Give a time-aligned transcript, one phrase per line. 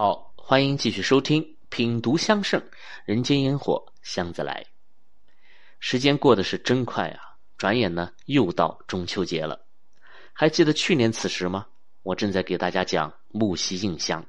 [0.00, 2.62] 好，欢迎继续收听《品读香盛
[3.04, 4.64] 人间烟火香自来》。
[5.80, 9.66] 时间过得是真快啊，转眼呢又到中秋节了。
[10.32, 11.66] 还记得去年此时吗？
[12.04, 14.24] 我正在给大家讲木樨印香，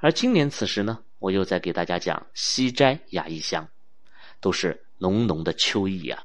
[0.00, 3.68] 而今年此时呢，我又在给大家讲西斋雅逸香，
[4.40, 6.24] 都是浓浓的秋意啊。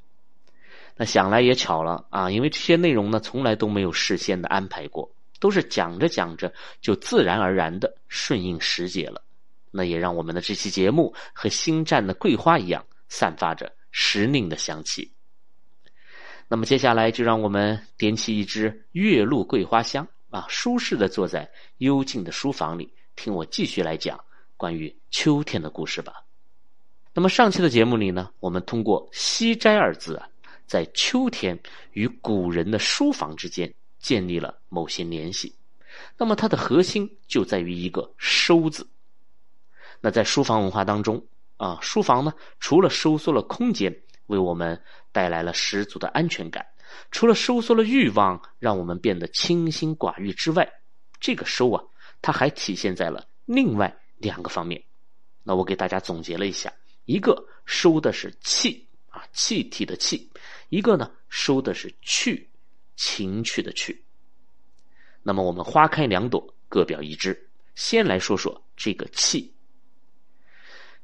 [0.95, 5.11] 那想来也巧了啊，因为这些内容呢，从来都没有事先的安排过。
[5.39, 9.21] 都是讲着讲着就自然而然的顺应时节了，
[9.71, 15.11] 那也让我们的这期节目和新绽的桂花一样，散发着时令的香气。
[16.47, 24.19] 那么接下来就让我们点起一支月露桂花香啊，舒适的坐在幽静的书房里，听我继续来讲
[24.57, 26.13] 关于秋天的故事吧。
[27.13, 30.27] 那么上期的节目里呢，我们通过“西斋”二字啊，
[30.65, 31.59] 在秋天
[31.93, 33.73] 与古人的书房之间。
[33.99, 35.53] 建立了某些联系，
[36.17, 38.89] 那么它的核心就在于一个“收”字。
[40.01, 41.23] 那在书房文化当中
[41.57, 43.95] 啊，书房呢，除了收缩了空间，
[44.27, 46.63] 为我们带来了十足的安全感；
[47.11, 50.71] 除了收缩了欲望，让我们变得清心寡欲之外，
[51.19, 51.83] 这个“收”啊，
[52.21, 54.81] 它还体现在了另外两个方面。
[55.43, 56.73] 那我给大家总结了一下：
[57.05, 60.17] 一个收的是气啊，气体的气；
[60.69, 62.48] 一个呢，收的是去。
[62.99, 64.03] 情趣的趣。
[65.23, 67.47] 那么我们花开两朵，各表一枝。
[67.75, 69.53] 先来说说这个气。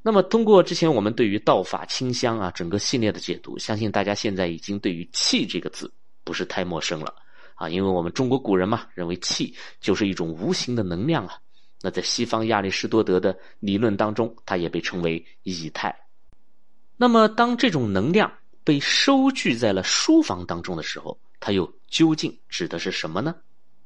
[0.01, 5.89] 那么通过之前我们对于道法清香啊整个系列的解读，相信大家现在已经对于气这个字
[6.25, 7.15] 不是太陌生了
[7.53, 11.39] 啊，因为我们中国古人嘛认为气就是一种无形的能量啊。
[11.81, 15.97] 那在西方亚里士多德的理论当中，它也被称为以太。
[16.97, 18.31] 那么当这种能量
[18.65, 23.35] 被收聚在了书房当中的时候，它又究竟指的是什么呢？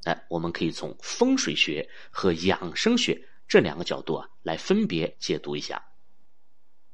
[0.05, 5.83] 哎，我们可以从风水学和养生学这两个角度啊来分别解读一下。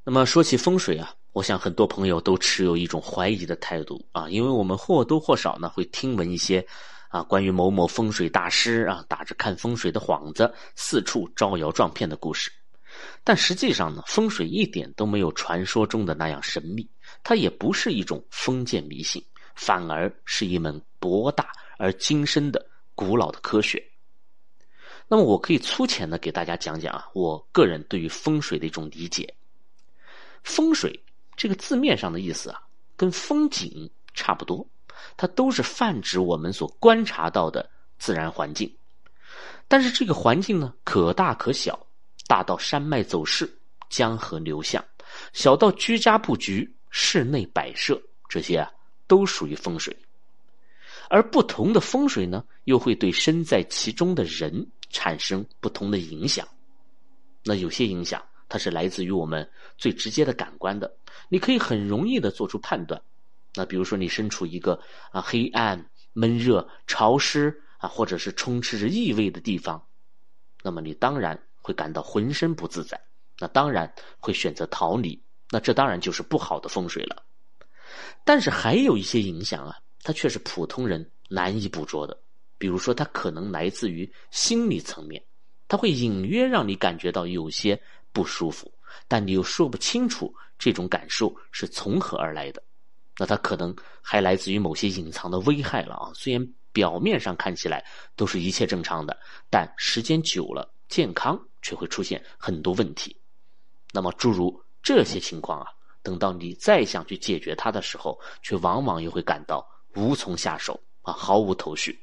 [0.03, 6.65] 那么说起风水啊，我想很多朋友都持有一种怀疑的态度啊，因为我们或多或少呢会听闻一些
[7.09, 12.51] 啊关于某某风水大师啊打着看风水的幌子四处招摇撞骗的故事。
[13.23, 16.89] 但实际上呢，风水一点都没有传说中的那样神秘，
[17.23, 19.23] 它也不是一种封建迷信。
[19.55, 23.83] 反而是一门博大而精深的古老的科学。
[25.07, 29.33] 那么，我可以粗浅的给大家讲讲啊，我个人对于风水的一种理解。
[30.43, 31.03] 风水
[31.35, 32.61] 这个字面上的意思啊，
[32.95, 34.67] 跟风景差不多，
[35.15, 38.75] 它都是泛指我们所观察到的自然环境。
[39.67, 41.87] 但是这个环境呢，可大可小，
[42.27, 43.51] 大到山脉走势、
[43.89, 44.83] 江河流向，
[45.33, 48.71] 小到居家布局、室内摆设这些啊。
[49.07, 49.95] 都属于风水，
[51.09, 56.47] 而不同的风水呢，又会对身在其中的人产生不同的影响。
[57.43, 60.91] 那有些影响，它是来自于我们最直接的感官的，
[61.29, 63.01] 你可以很容易的做出判断。
[63.53, 69.81] 那比如说，你身处一个啊黑暗、闷热、潮湿啊，或者是充斥着异味的地方，
[70.63, 72.99] 那么你当然会感到浑身不自在，
[73.39, 75.21] 那当然会选择逃离。
[75.51, 77.23] 那这当然就是不好的风水了。
[78.23, 82.17] 但是还有一些影响啊，它却是普通人难以捕捉的。
[82.57, 85.21] 比如说，它可能来自于心理层面，
[85.67, 87.79] 它会隐约让你感觉到有些
[88.13, 88.71] 不舒服，
[89.07, 92.63] 但你又说不清楚这种感受是从何而来的。
[93.17, 96.11] 那它可能还来自于某些隐藏的危害了啊！
[96.15, 97.83] 虽然表面上看起来
[98.15, 99.17] 都是一切正常的，
[99.49, 103.15] 但时间久了，健康却会出现很多问题。
[103.91, 105.67] 那么，诸如这些情况啊。
[106.05, 111.99] 等到你再想去解决它的时候，却往往又会感到无从下手啊，毫无头绪。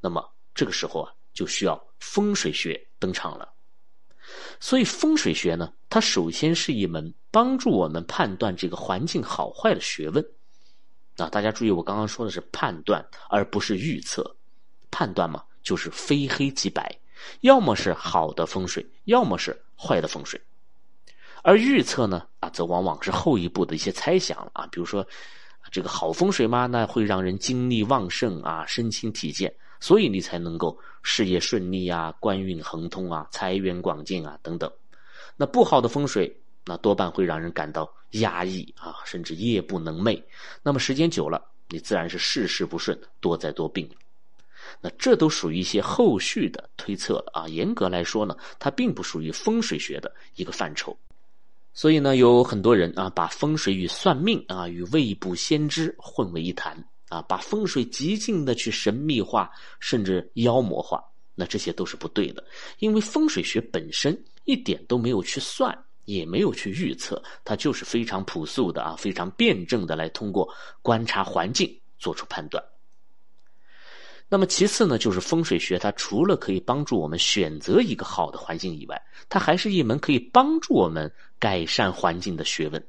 [0.00, 3.48] 那么这个时候啊，就需要风水学登场了。
[4.58, 10.24] 所以风水学呢，它首先是一门帮助我们判断这个环境好坏的学问。
[11.16, 14.34] 啊，大家注意，我刚刚说的是判断，而不是预测。
[14.90, 16.98] 判断嘛，就是非黑即白，
[17.42, 20.40] 要么是好的风水，要么是坏的风水。
[21.44, 24.66] 而预测呢，啊，则往往是后一步的一些猜想啊。
[24.72, 25.06] 比如说，
[25.70, 34.72] 这个好风水嘛，那会让人精力旺盛啊，身轻体健，所以你才能够事业顺利啊，官运亨通啊，财源广进啊等等。
[35.36, 40.22] 那不好的风水，那多半会让人感到压抑啊，甚至夜不能寐。
[40.62, 43.86] 那么时间久了，你自然是事事不顺，多灾多病。
[44.80, 47.46] 那这都属于一些后续的推测了啊。
[47.48, 50.96] 严格来说呢，它并不属于风水学的一个范畴。
[51.74, 59.50] 所以呢，有很多人啊，把风水与算命啊，与未卜先知混为一谈啊，把风水极尽的去神秘化，
[59.80, 61.04] 甚至妖魔化。
[61.34, 62.44] 那这些都是不对的，
[62.78, 70.48] 因为风水学本身一点都没有去算，也没有去预测，它就是非常朴素的啊，非常辩证的来通过
[70.80, 71.68] 观察环境
[71.98, 72.62] 做出判断。
[74.28, 81.12] 那么其次呢，就是风水学，它除了可以帮助我们选择一个好的环境以外，它还是一门可以帮助我们
[81.44, 82.82] 改善环境的学问。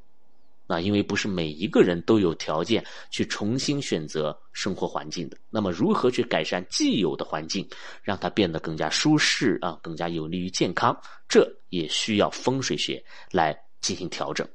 [0.68, 5.38] 啊，因为不是每一个人都有条件去重新选择生活环境的。
[5.50, 7.68] 那么，如何去改善既有的环境，
[8.02, 10.98] 让它变得更加舒适啊，更加有利于健康，
[11.28, 14.48] 这也需要风水学来进行调整。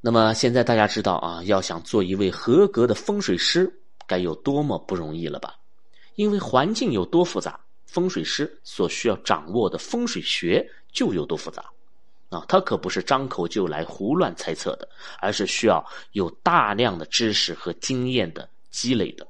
[0.00, 3.70] 那么，现在大家知道啊，要想做一位合格的风水师。
[4.04, 5.54] 该有多么不容易了吧？
[6.16, 11.64] 因为环境有多复杂，风水师所需要掌握的风水学就有多复杂。
[12.32, 14.88] 啊，他可不是张口就来胡乱猜测的，
[15.20, 19.28] 而是需要有大量的知识和经验的积累的。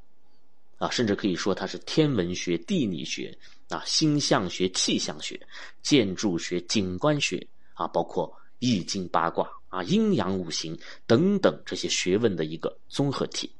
[0.78, 3.36] 啊，甚至可以说它是天文学、地理学、
[3.70, 5.40] 啊星象学、气象学、
[5.82, 7.44] 建筑学、景观学
[7.74, 13.50] 啊，包括易经八卦啊、阴阳五行等等这些学问的一个综合体。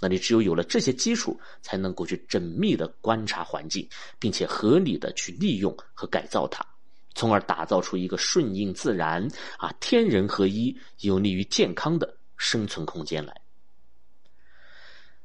[0.00, 3.88] 那你只有有了这些基础，才能够去缜密的观察环境，
[4.18, 6.66] 并且合理的去利用和改造它，
[7.14, 9.26] 从而打造出一个顺应自然、
[9.58, 13.40] 啊天人合一、有利于健康的生存空间来。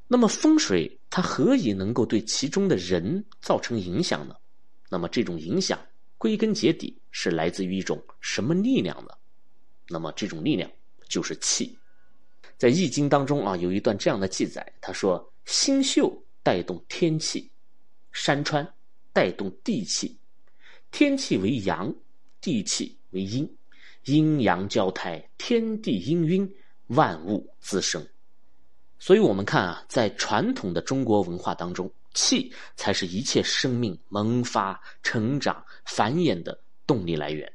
[0.07, 4.35] 那么风水它何以能够对其中的人造成影响呢？
[4.89, 5.79] 那么这种影响
[6.17, 9.11] 归根结底是来自于一种什么力量呢？
[9.89, 10.69] 那么这种力量
[11.09, 11.77] 就是气。
[12.57, 17.51] 在《易经》当中啊，有一段这样的记载，他说：“星宿带动天气，
[18.11, 18.67] 山川
[19.13, 20.17] 带动地气，
[20.91, 21.93] 天气为阳，
[22.41, 23.57] 地气为阴，
[24.05, 26.49] 阴阳交泰，天地氤氲，
[26.87, 28.05] 万物滋生。”
[28.99, 37.51] 所以，我们看啊，在传统的中国文化当中，气才是一切生命萌发、成长、繁衍的动力来源。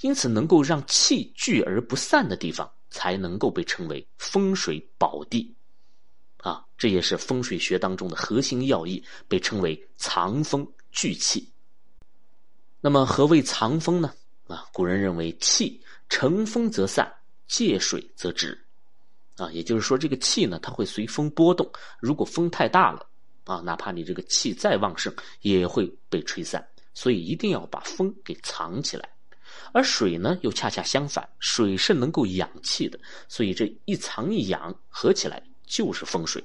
[0.00, 2.70] 因此，能够让气聚而不散的地方。
[2.90, 5.54] 才能够被称为风水宝地，
[6.38, 11.46] 啊，这也是风水学当中的核心要义，被称为藏风聚气。
[12.80, 14.12] 那么，何谓藏风呢？
[14.46, 17.12] 啊，古人认为气乘风则散，
[17.46, 18.58] 借水则直，
[19.36, 21.70] 啊，也就是说，这个气呢，它会随风波动。
[21.98, 23.04] 如果风太大了，
[23.44, 26.66] 啊，哪怕你这个气再旺盛，也会被吹散。
[26.94, 29.08] 所以，一定要把风给藏起来。
[29.72, 32.98] 而水呢，又恰恰相反，水是能够养气的，
[33.28, 36.42] 所以这一藏一养合起来就是风水。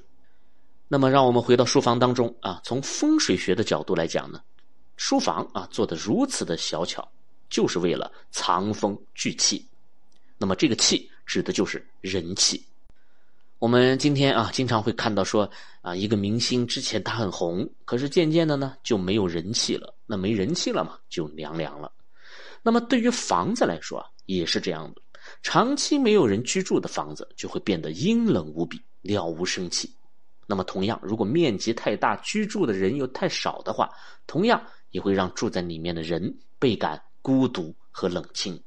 [0.88, 4.42] 那么，让我们回到书房当中啊，从风水学的角度来讲呢，
[4.96, 7.06] 书房啊做的如此的小巧，
[7.48, 9.66] 就是为了藏风聚气。
[10.38, 12.64] 那么，这个气指的就是人气。
[13.58, 15.50] 我们今天啊，经常会看到说
[15.80, 19.94] 啊，一个明星之前他很红，可是渐渐的呢就没有人气了。
[20.06, 21.90] 那没人气了嘛，就凉凉了。
[22.62, 25.00] 那么对于房子来说啊，也是这样的。
[25.42, 29.90] 长期没有人居住的房子，就会变得阴冷无比，了无生气。
[30.46, 33.88] 那么同样，如果面积太大，居住的人又太少的话，
[34.26, 34.62] 同样
[34.94, 38.58] 也会让住在里面的人倍感孤独和冷清。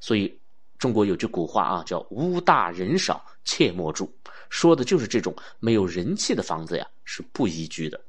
[0.00, 0.36] 所以，
[0.78, 4.12] 中国有句古话啊，叫“屋大人少，切莫住”，
[4.50, 8.00] 说的就是这种没有人气的房子呀，是不宜居的。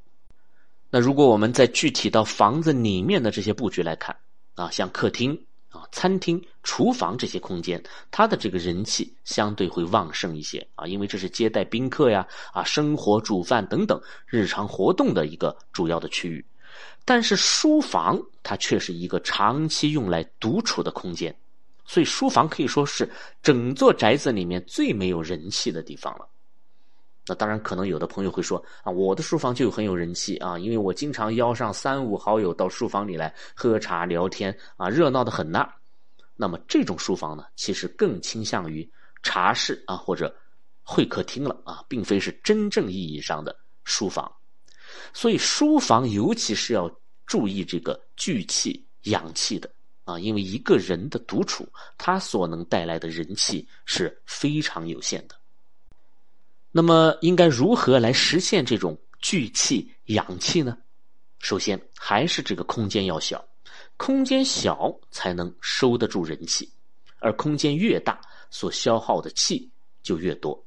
[0.90, 4.16] 那如果我们再具体到房子里面的这些布局来看，
[4.56, 16.44] 啊，像客厅啊、餐厅、厨房这些空间，它的这个人气相对会旺盛一些啊，因为这是接待宾客呀、啊生活、煮饭等等日常活动的一个主要的区域。
[17.06, 21.36] 但是书房它却是一个长期用来独处的空间，
[21.86, 23.10] 所以书房可以说是
[23.42, 26.28] 整座宅子里面最没有人气的地方了。
[27.28, 35.70] 那当然，可能有的朋友会说啊，我的书房就很有人气啊，因为我经常邀上三五好友到书房里来喝茶聊天啊，热闹的很呐。
[36.36, 38.90] 那么这种书房呢，其实更倾向于
[39.22, 40.36] 茶室啊或者
[40.84, 44.32] 会客厅了啊，并非是真正意义上的书房。
[45.14, 46.90] 所以书房尤其是要
[47.26, 49.72] 注意这个聚气养气的
[50.04, 51.68] 啊，因为一个人的独处，
[51.98, 55.36] 他所能带来的人气是非常有限的。
[56.72, 60.78] 那么应该如何来实现这种聚气养气呢？
[61.40, 63.44] 首先还是这个空间要小，
[63.98, 66.72] 空间小才能收得住人气，
[67.20, 69.70] 而空间越大，所消耗的气
[70.04, 70.64] 就越多。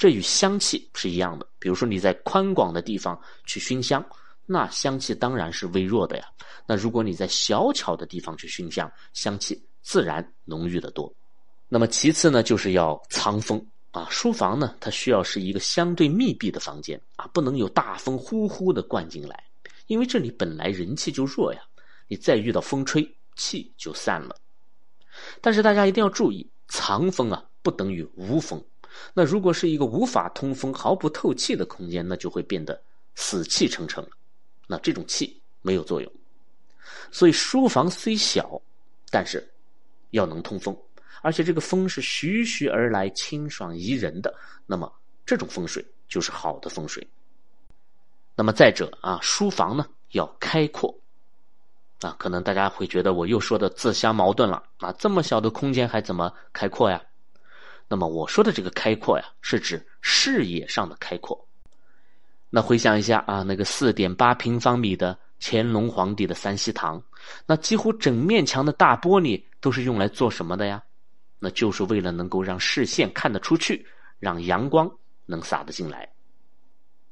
[0.00, 1.46] 这与香气是一样的。
[1.58, 4.02] 比如说你在宽广的地方去熏香，
[4.46, 6.24] 那香气当然是微弱的呀。
[6.66, 11.12] 那如果你在小巧的地方去熏香，香气自然浓郁的多。
[11.68, 13.62] 那么其次呢，就是要藏风。
[13.90, 19.44] 啊，书房呢，它需要是一个相对密闭的房间啊，不能有大风呼呼的灌进来，
[19.86, 21.60] 因为这里本来人气就弱呀，
[22.06, 24.36] 你再遇到风吹，气就散了。
[25.42, 28.64] 但是大家一定要注意，藏风啊不等于无风。
[29.14, 32.80] 那如果是一个无法通风、毫不透气的空间，那就会变得
[33.14, 34.10] 死气沉沉了。
[34.66, 36.12] 那这种气没有作用。
[37.10, 38.60] 所以书房虽小，
[39.10, 39.46] 但是
[40.10, 40.76] 要能通风，
[41.22, 44.34] 而且这个风是徐徐而来、清爽宜人的。
[44.66, 44.92] 那么
[45.26, 47.06] 这种风水就是好的风水。
[48.34, 50.96] 那么再者啊，书房呢要开阔。
[52.00, 54.62] 啊，可能大家会觉得我又说的自相矛盾了。
[54.78, 57.02] 啊，这么小的空间还怎么开阔呀？
[57.90, 61.44] 那么我说的这个开阔呀，是指视野上的开阔。
[62.48, 67.02] 那回想一下啊，那个四点八平方米的乾隆皇帝的三希堂，
[67.46, 70.80] 那几乎整面墙的大玻璃都是用来做什么的呀？
[71.40, 73.84] 那就是为了能够让视线看得出去，
[74.20, 74.88] 让阳光
[75.26, 76.08] 能洒得进来。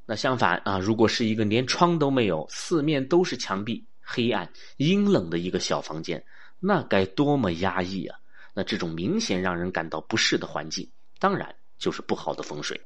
[0.07, 3.85] 那相反啊，如果是一个连窗都没有，四面都是墙壁。
[4.11, 6.25] 黑暗阴冷的一个小房间，
[6.61, 8.19] 那该多么压抑啊！
[8.59, 12.81] 那这种明显让人感到不适的环境，当然就是不好的风水。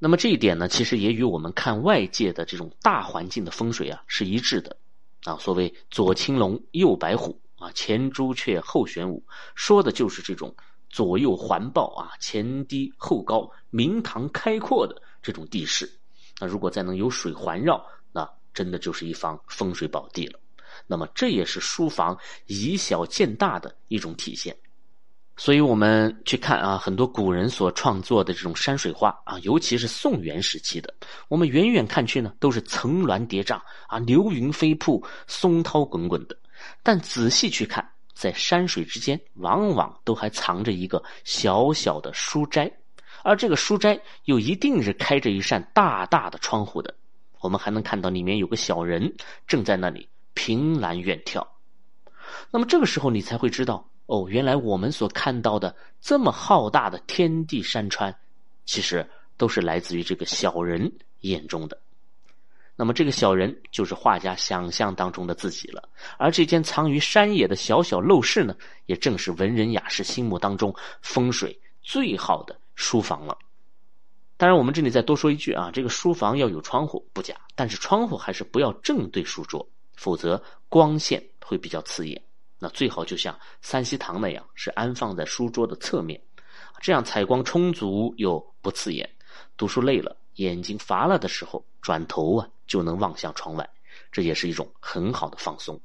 [0.00, 4.76] 那么这一点呢，其实也与我们看外界的这种大环境的风水啊是一致的。
[5.22, 9.22] 啊，所谓左青龙，右白虎啊，前朱雀，后玄武，
[9.54, 10.52] 说的就是这种
[10.88, 15.88] 左右环抱啊，前低后高，明堂开阔的这种地势。
[16.40, 20.40] 那如果再能有水环绕，那真的就是一方风水宝地了，
[20.88, 24.56] 那么这也是书房以小见大的一种体现。
[25.40, 30.92] 所以，我们去看啊，很多古人所创作的这种山水画啊，尤其是宋元时期的，
[31.28, 36.36] 我们远远看去呢，都是层峦叠嶂啊，流云飞瀑，松涛滚滚的。
[36.82, 42.70] 但仔细去看，在山水之间，往往都还藏着一个小小的书斋，
[43.24, 46.94] 而这个书斋又一定是开着一扇大大的窗户的。
[47.40, 49.10] 我们还能看到里面有个小人
[49.46, 51.46] 正在那里凭栏远眺，
[52.50, 58.12] 那么这个时候你才会知道哦，原来我们所看到的这么浩大的天地山川，
[58.66, 61.78] 其实都是来自于这个小人眼中的。
[62.74, 65.88] 那么这个小人就是画家想象当中的自己了，
[66.18, 73.38] 而这间藏于山野的小小陋室呢，也正是文人雅士心目当中风水最好的书房了。
[74.36, 79.64] 当然，我们这里再多说一句啊，这个书房要有窗户不假，但是窗户还是不要正对书桌，
[79.94, 82.20] 否则光线会比较刺眼。
[82.62, 86.20] 那最好就像三希堂那样，是安放在书桌的侧面，
[86.80, 89.08] 这样采光充足又不刺眼。
[89.56, 93.68] 读书累了、眼睛乏了的时候，转头啊就能望向窗外，
[94.12, 95.80] 这也是一种很好的放松。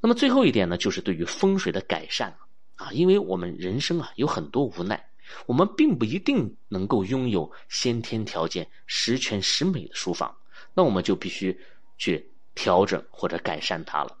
[0.00, 2.32] 那么最后一点呢，就是对于风水的改善
[2.76, 5.04] 啊，因为我们人生啊有很多无奈。
[5.44, 10.34] 我们并不一定能够拥有先天条件十全十美的书房，
[10.72, 11.54] 那我们就必须
[11.98, 14.16] 去调整或者改善它了。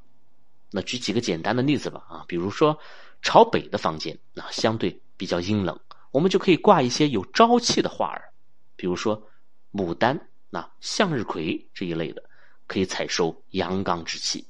[0.70, 2.78] 那举几个简单的例子吧，啊，比如说
[3.22, 5.78] 朝北的房间，那相对比较阴冷，
[6.10, 8.30] 我们就可以挂一些有朝气的画儿，
[8.76, 9.22] 比如说
[9.72, 12.22] 牡丹、那向日葵这一类的，
[12.66, 14.46] 可以采收阳刚之气。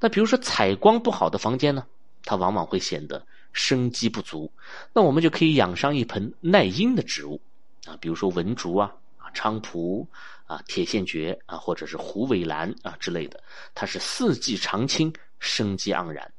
[0.00, 1.86] 那比如说采光不好的房间呢，
[2.24, 3.26] 它往往会显得。
[3.56, 4.50] 生机不足，
[4.92, 7.40] 那我们就可以养上一盆耐阴的植物，
[7.86, 8.92] 啊，比如说文竹、啊
[9.34, 10.08] 菖蒲
[10.46, 13.42] 啊、铁线蕨啊，或者是虎尾兰啊之类的，
[13.74, 16.32] 它是四季常青，生机盎然。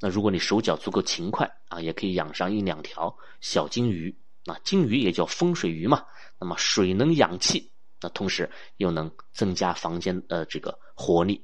[0.00, 4.14] 那如果你手脚足够勤快啊，也可以养上一两条小金鱼，
[4.46, 6.04] 啊，金鱼也叫风水鱼嘛。
[6.38, 7.70] 那么水能养气，
[8.00, 11.42] 那同时又能增加房间的这个活力。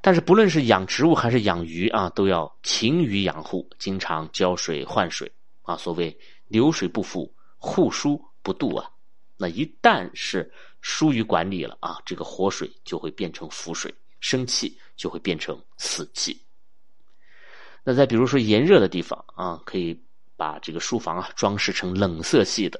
[0.00, 5.30] 但是不论是养植物还是养鱼啊，都要勤于养护，经常浇水换水
[5.62, 5.76] 啊。
[5.76, 6.18] 所谓
[6.48, 8.90] 流水不腐，户疏不度啊。
[9.36, 16.40] 那一旦是疏于管理了啊，这个活水就会变成浮水，生气就会变成死气。
[17.82, 20.00] 那再比如说炎热的地方啊，可以
[20.36, 22.78] 把这个书房啊装饰成冷色系的；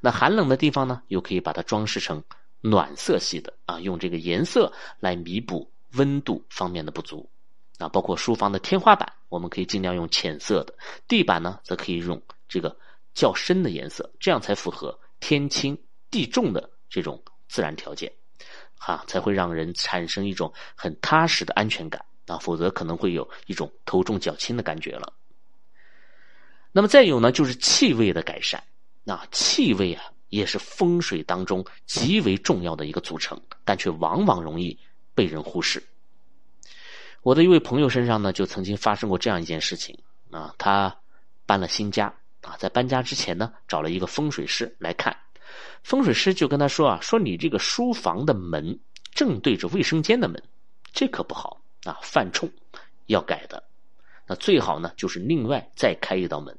[0.00, 2.22] 那寒冷的地方呢，又可以把它装饰成
[2.60, 5.70] 暖色系的啊，用这个颜色来弥补。
[5.94, 7.28] 温度方面的不足，
[7.76, 10.72] 啊，包括书房的天花板，我们可以尽量用浅色的；
[11.06, 12.74] 地板呢，则可以用这个
[13.12, 15.76] 较深的颜色，这样才符合天清
[16.12, 18.12] 地重的这种自然条件，
[18.78, 25.12] 哈，才会让人产生一种很踏实的安全感啊，否则可能会有一种头重脚轻的感觉了。
[26.70, 28.62] 那么再有呢，就是气味的改善，
[29.02, 34.78] 那气味啊，也是风水当中极为重要的一个组成，但却往往容易。
[35.14, 35.82] 被人忽视。
[37.20, 39.94] 我的一位朋友身上呢，就曾经发生过这样一件事情
[40.30, 40.96] 啊，他
[41.44, 42.06] 搬了新家
[42.40, 45.14] 啊，在搬家之前呢，找了一个风水师来看，
[45.82, 48.78] 风水师就跟他说啊，说你这个书房的门
[49.12, 50.42] 正对着卫生间的门，
[50.92, 51.98] 这可不好啊！
[52.02, 52.50] 犯冲，
[53.06, 53.62] 要改的。
[54.26, 56.56] 那最好呢，就是另外再开一道门。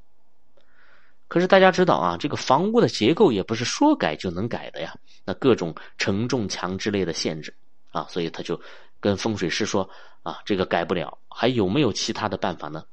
[1.28, 4.96] 可是大家知道啊，这个房屋的结构也不是说改就能改的呀。
[5.26, 7.56] 那各种承重墙之类的限制
[7.92, 8.60] 啊，所以他就
[9.00, 9.90] 跟风水师说
[10.22, 12.86] 啊，这个改不了，还有没有其他的办法呢？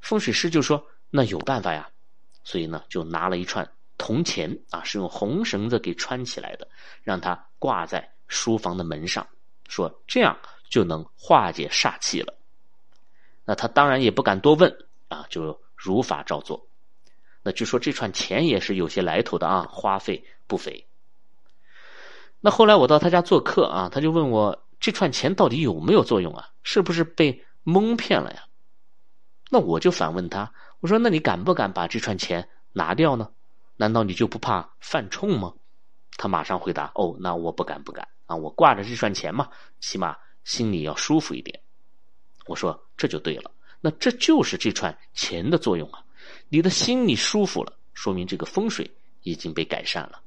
[0.00, 1.88] 风水师就说那有办法呀，
[2.44, 6.68] 所以呢就拿了一串铜钱啊，是用红绳子给穿起来的，
[7.02, 9.26] 让它挂在书房的门上，
[9.68, 10.38] 说这样
[10.68, 12.34] 就能化解煞气了。
[13.44, 16.66] 那他当然也不敢多问啊，就如法照做。
[17.42, 20.86] 那据说这串钱也是有些来头的啊，花费不菲。
[22.40, 26.50] 那后来我到他家做客啊，他就问我这串钱到底有没有作用啊？
[26.62, 28.42] 是不是被蒙骗了呀？
[29.48, 33.30] 那我就反问他，我说：“那你敢不敢把这串钱拿掉呢？
[33.76, 35.54] 难道你就不怕犯冲吗？”
[36.18, 38.34] 他马上回答：“哦，那我不敢，不敢啊！
[38.34, 39.48] 我挂着这串钱嘛，
[39.80, 41.60] 起码心里要舒服一点。”
[42.46, 46.02] 我说：“这就对了，那这就是这串钱的作用啊！
[46.48, 48.90] 你的心里舒服了，说明这个风水
[49.22, 50.20] 已经被改善了。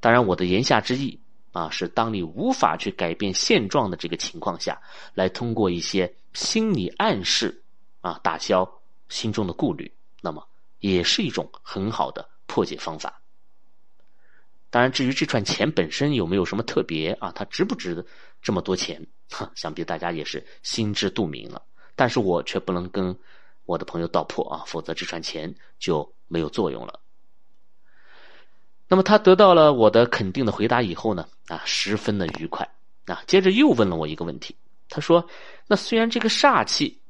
[0.00, 1.18] 当然，我的言下之意
[1.52, 4.80] 啊，是当你无法去改变现状的这个情况下，
[5.14, 7.60] 来通过一些心理暗示。”
[8.04, 8.70] 啊，打消
[9.08, 9.90] 心中的顾虑，
[10.20, 10.46] 那么
[10.84, 13.18] 也是一种很好的破解方法。
[14.68, 18.04] 当然，至于这串钱本身有没有什么特别啊，它值不值
[18.42, 19.06] 这么多钱，
[19.54, 21.62] 想必大家也是心知肚明了。
[21.96, 23.18] 但是我却不能跟
[23.64, 27.00] 我的朋友道破啊，否则这串钱就没有作用了。
[28.86, 32.68] 那么他得到了我的肯定的回答以后呢，啊，十分的愉快
[33.06, 34.54] 啊，接着又问了我一个问题，
[34.90, 35.26] 他说
[35.66, 37.00] ：“那虽然这个煞气。”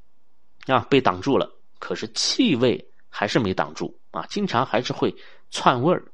[0.67, 5.15] 啊，被挡住了，可是气味还是没挡住啊，经常还是会
[5.49, 6.05] 窜味儿。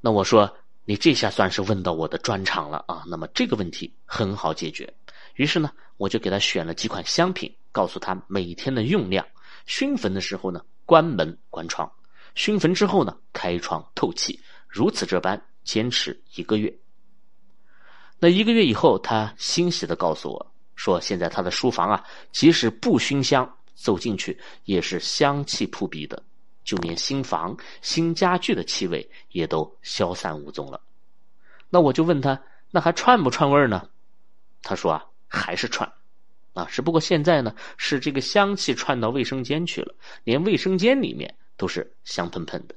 [0.00, 0.52] 那我说，
[0.84, 3.04] 你这下算是问到我的专长了啊。
[3.06, 4.92] 那么这个问题很好解决，
[5.36, 9.24] 于是呢，我就给他选了几款香品，告诉他每天的用量。
[9.66, 11.88] 熏焚的时候呢，关门关窗；
[12.34, 14.36] 熏焚之后呢，开窗透气。
[14.66, 16.76] 如此这般坚持一个月。
[18.18, 20.50] 那一个月以后，他欣喜的告诉我。
[20.74, 23.48] 说现在他的书房啊，即使不熏香，
[23.84, 26.22] 走进去也是香气扑鼻的，
[26.64, 30.80] 就连新房、新家具的气味也都消散无踪了。
[31.68, 33.86] 那我就问他，那还串不串味呢？
[34.62, 35.92] 他说啊，还是串，
[36.54, 39.94] 啊，只不过现在呢，是这个香气串到卫生间去了，
[40.24, 42.74] 连卫生间里面都是香喷喷的。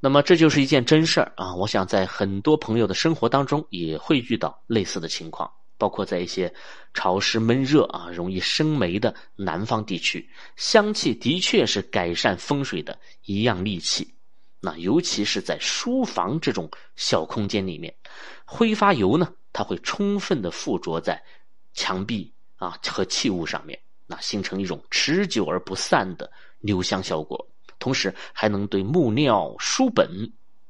[0.00, 1.54] 那么这就是一件真事儿啊！
[1.54, 5.48] 我想在很多朋友的生活当中也会遇到类似的情况。
[5.82, 6.54] 包括在一些
[6.94, 14.14] 潮湿闷热啊、容易生霉的南方地区，香气的确是改善风水的一样利器。
[14.60, 17.92] 那尤其是在书房这种小空间里面，
[18.44, 21.20] 挥发油呢，它会充分的附着在
[21.74, 27.44] 墙壁啊和器物上面，那形成一种持久而不散的留香效果。
[27.80, 30.08] 同时，还能对木料、书本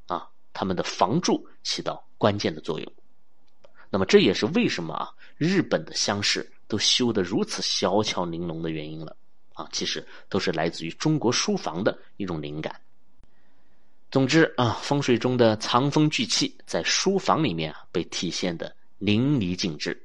[0.06, 2.92] 啊它们的防蛀起到关键的作用。
[3.94, 9.14] 那么这也是为什么啊，日本的乡室都修得如此小巧玲珑的原因了
[9.52, 12.74] 啊，其实都是来自于中国书房的一种灵感。
[14.10, 20.02] 总之啊，风水中的藏风聚气在书房里面啊被体现的淋漓尽致。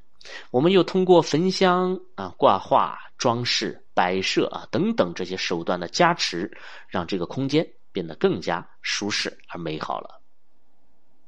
[0.52, 6.52] 我们又通过焚香啊、挂画、装饰、摆设啊等等这些手段的加持，
[6.89, 10.21] 让这个空间变得更加舒适而美好了。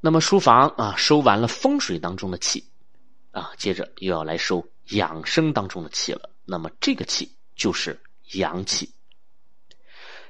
[0.01, 2.63] 那么书房啊，收完了风水当中的气，
[3.31, 6.29] 啊，接着又要来收养生当中的气了。
[6.45, 7.99] 那么这个气就是
[8.31, 8.89] 阳气。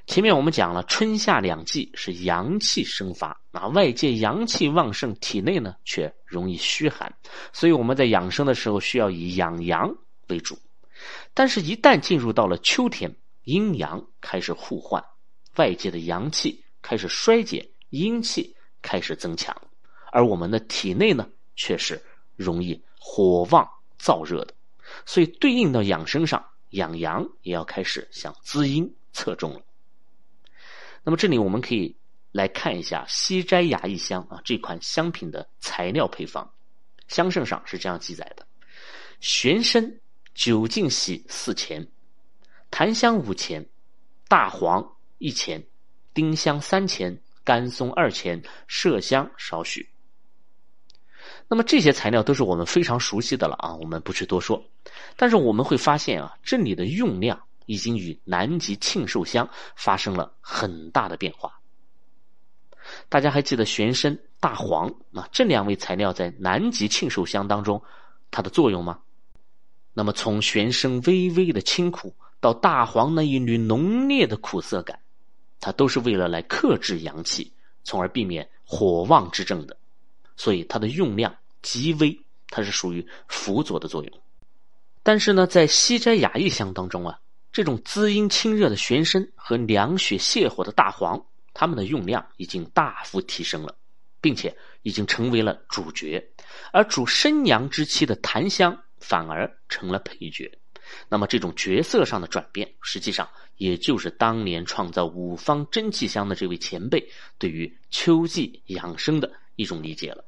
[0.06, 7.14] 前面我们讲了，春夏两季是阳气生发，啊，外界阳气旺盛，体内呢却容易虚寒，
[7.52, 9.94] 所以我们在养生的时候需要以养阳
[10.26, 10.58] 为主。
[11.32, 15.04] 但是，一旦进入到了秋天，阴阳开始互换，
[15.54, 18.56] 外界的阳气开始衰减，阴气。
[18.82, 19.56] 开始增强，
[20.12, 22.02] 而我们的体内呢，却是
[22.36, 24.54] 容易火旺燥热的，
[25.04, 29.62] 所以对应到养生上，养阳也要开始向滋阴侧重了。
[31.02, 31.96] 那么这里我们可以
[32.32, 36.52] 来看一下西斋雅一香啊这款香品的材料配方，
[37.08, 38.46] 香圣上是这样记载的：
[39.20, 39.98] 玄参
[40.34, 41.88] 九净洗四钱，
[42.70, 43.68] 檀香五钱，
[44.28, 45.66] 大黄一钱，
[46.14, 47.20] 丁香三钱。
[47.50, 49.88] 甘松二钱，麝香少许。
[51.48, 54.62] 那么这些材料都是我们非常熟悉的了啊，我们不去多说。
[55.16, 61.52] 但是我们会发现啊，这里的用量已经与南极庆寿香发生了很大的变化。
[63.08, 67.82] 大家还记得玄参大黄啊这两味材料在南极庆寿香当中
[68.30, 69.00] 它的作用吗？
[69.92, 74.99] 那么从玄参微微的清苦到大黄那一缕浓烈的苦涩感，
[75.60, 77.52] 它都是为了来克制阳气，
[77.84, 79.76] 从而避免火旺之症的，
[80.36, 82.18] 所以它的用量极微，
[82.48, 84.20] 它是属于辅佐的作用。
[85.02, 87.20] 但是呢，在西斋雅意香当中啊，
[87.52, 93.74] 这种滋阴清热的玄参和凉血泻火的大黄，它们的用量已经大幅提升了，
[94.20, 96.22] 并且已经成为了主角，
[96.72, 100.50] 而主生阳之气的檀香反而成了配角。
[101.08, 110.24] 那么这种角色上的转变，实际上也就是当年创造五方真气香的这位前辈对于秋季养生的一种理解了。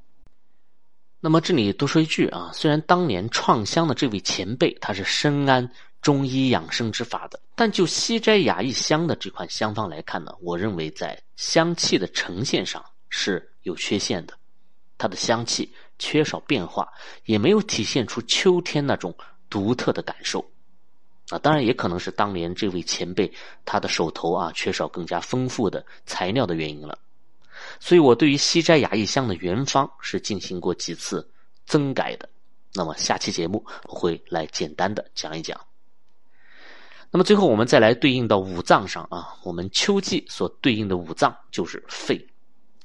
[1.21, 5.69] 那么这里多说一句啊，虽然当年创香的这位前辈他是深谙
[6.01, 14.37] 中医养生之法的，但就西斋雅意香的这款香方来看呢，我认为在香气的呈现上是有缺陷的，
[14.99, 16.89] 它的香气缺少变化，
[17.27, 19.17] 也没有体现出秋天那种
[19.49, 20.45] 独特的感受。
[21.33, 23.33] 啊，当然也可能是当年这位前辈
[23.65, 26.99] 他的手头啊缺少更加丰富的材料的原因了。
[27.81, 31.27] 所以我对于西斋雅意香的原方是进行过几次
[31.65, 32.29] 增改的。
[32.75, 35.59] 那么下期节目我会来简单的讲一讲。
[37.11, 42.27] 那么最后我们再来对应到五脏上啊，我们秋季所对应的五脏就是肺，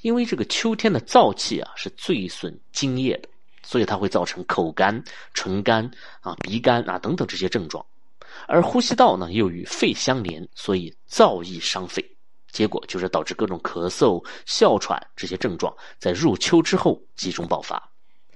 [0.02, 3.30] 因为这个秋天的燥气啊是最损津液的，
[3.64, 5.90] 所以它会造成口干、唇干
[6.22, 7.86] 啊、鼻干啊等等这些症状。
[8.48, 12.04] 而呼吸道呢又与肺相连，所以燥易伤肺。
[12.52, 17.92] 结果就是导致各种咳嗽、哮喘这些症状在入秋之后集中爆发。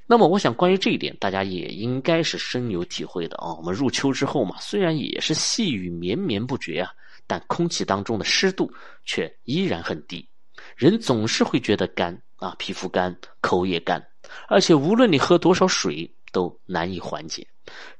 [0.05, 3.53] 那么，我想关于这一点，大家也应该是深有体会的啊。
[3.53, 6.91] 我们入秋之后嘛，虽然也是细雨绵绵不绝啊，
[7.25, 8.69] 但空气当中的湿度
[9.05, 10.27] 却依然很低，
[10.75, 14.05] 人总是会觉得干啊，皮肤干、口也干，
[14.49, 17.47] 而且无论你喝多少水都难以缓解。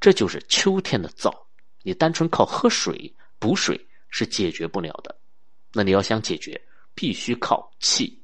[0.01, 1.33] 这就是秋天的燥，
[1.83, 5.15] 你单纯靠喝水补水是解决不了的。
[5.73, 6.61] 那你要想解决，
[6.93, 8.21] 必须靠气。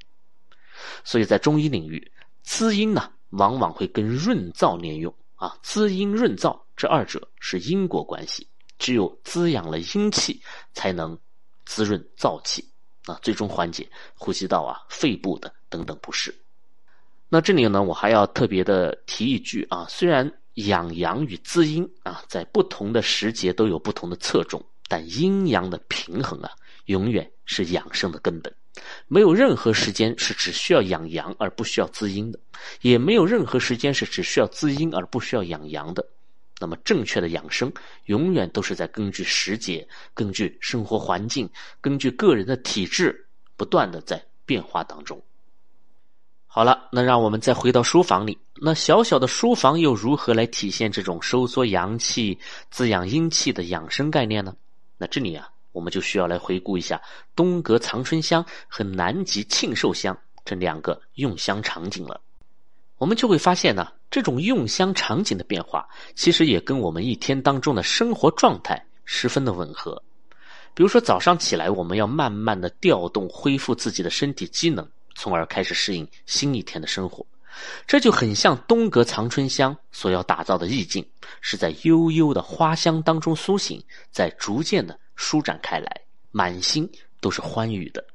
[1.03, 2.11] 所以在中医领域，
[2.43, 5.57] 滋阴呢，往往会跟润燥连用啊。
[5.63, 10.41] 滋阴润燥这二者是因果关系，只有滋养了阴气，
[10.73, 11.17] 才能
[11.65, 12.63] 滋润燥气
[13.05, 16.35] 啊，最终缓解呼吸道啊、肺部的等等不适。
[17.29, 20.31] 那这里呢，我还要特别的提一句啊，虽然
[20.65, 26.51] 养阳与滋阴啊，在不同的时节都有不同的侧重，但阴阳的平衡啊。
[26.85, 28.53] 永远是养生的根本，
[29.09, 32.39] 没有任何时间是只需要养阳而不需要滋阴的，
[32.79, 36.07] 也没有任何时间是只需要滋阴而不需要养阳的。
[36.59, 37.69] 那么，正确的养生
[38.05, 41.49] 永远都是在根据时节、根据生活环境、
[41.81, 45.21] 根据个人的体质，不断的在变化当中。
[46.57, 52.35] 好了，那让我们再回到书房里，那小小的书房又如何来体现这种收缩阳气、
[52.71, 54.55] 滋养阴气的养生概念呢？
[54.97, 55.47] 那这里啊。
[55.71, 56.99] 我们就需要来回顾一下
[57.35, 62.19] 东阁藏春香和南极庆寿香这两个用香场景了。
[62.97, 70.01] 我们就会发现呢，这种用香场景的变化，其实也跟我们一天当中的生活状态十分的吻合。
[70.73, 77.25] 比如说早上起来，我们要慢慢的调动、恢复自己的身体机能，从而开始适应新一天的生活。
[77.87, 81.03] 这就很像东阁藏春香所要打造的意境，
[81.41, 84.97] 是在悠悠的花香当中苏醒，在逐渐的。
[85.19, 86.87] 舒展开来，满心
[87.19, 88.05] 都是欢愉的。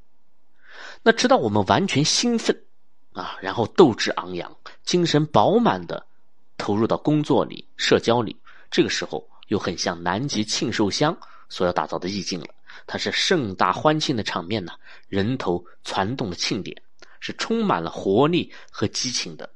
[1.02, 2.56] 那直到我们完全兴奋
[3.12, 6.06] 啊，然后斗志昂扬、精神饱满的
[6.56, 8.36] 投入到工作里、社交里，
[8.70, 12.46] 这个时候又很像南极庆寿香所要打造的意境了。
[12.86, 14.72] 它是盛大欢庆的场面呢，
[15.08, 16.80] 人头攒动的庆典，
[17.22, 19.48] 是充满了活力和激情的。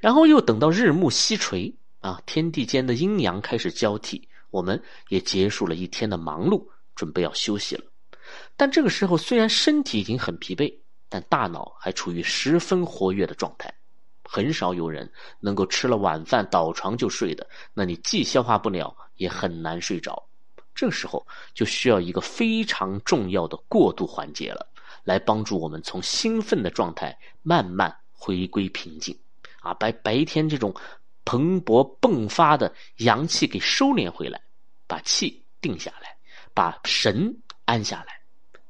[0.00, 4.28] 然后又等到日暮西垂啊，天地间的阴阳开始交替。
[4.50, 7.84] 我们也结束了一天的忙碌，准备要休息了。
[8.56, 10.74] 但这个时候，虽然身体已经很疲惫，
[11.08, 13.72] 但大脑还处于十分活跃的状态。
[14.24, 20.26] 很少有人能够吃了晚饭倒床就睡的，那你既消化不了，也很难睡着。
[20.74, 24.66] 这时候就需要一个非常重要的过渡环节了，
[25.10, 29.18] 来帮助我们从兴奋的状态慢慢回归平静。
[29.60, 30.74] 啊，白白天这种。
[31.22, 34.40] 蓬勃迸发的阳气给收敛回来，
[34.88, 36.16] 把气定下来，
[36.54, 38.20] 把神安下来，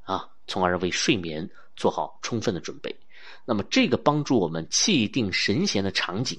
[0.02, 2.94] 啊，从而为睡眠做好充分的准备。
[3.46, 6.38] 那么，这个帮助我们气定神闲的场景，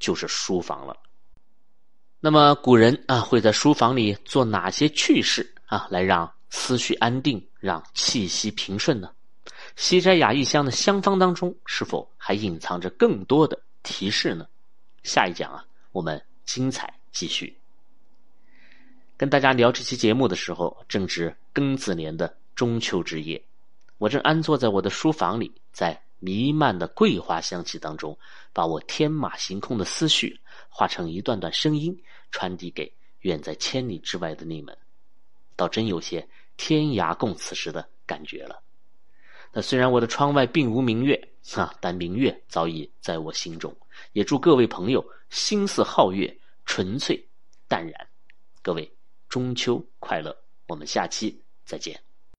[0.00, 0.96] 就是书房了。
[2.18, 9.10] 那么，古人啊会在书房里做哪些趣事啊，来让思绪安定，让气息平顺呢？
[9.80, 14.46] 西斋雅逸香的香方当中，是否还隐藏着更多的提示呢？
[15.04, 17.56] 下一讲啊，我们精彩继续。
[19.16, 23.42] 跟大家聊这期节目的时候，正值庚子年的中秋之夜，
[23.96, 28.18] 我正安坐在我的书房里，在弥漫的桂花香气当中，
[28.52, 30.38] 把我天马行空的思绪
[30.68, 31.98] 化成一段段声音，
[32.30, 34.76] 传递给远在千里之外的你们，
[35.56, 38.60] 倒真有些天涯共此时的感觉了。
[39.52, 43.74] 那虽然我的窗外并无明月啊，但明月早已在我心中。
[44.12, 47.24] 也祝各位朋友心似皓月，纯粹
[47.68, 48.08] 淡然。
[48.62, 48.90] 各位。
[49.28, 50.36] 中秋快乐！
[50.66, 52.09] 我们下期再见。